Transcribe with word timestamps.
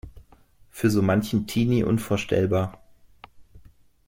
Für 0.71 0.89
so 0.89 1.03
manchen 1.03 1.45
Teenie 1.45 1.83
unvorstellbar. 1.83 2.81